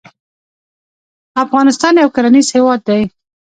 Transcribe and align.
افغانستان 1.43 1.93
يو 2.03 2.09
کرنيز 2.15 2.47
هېواد 2.55 2.79
دی. 2.87 3.01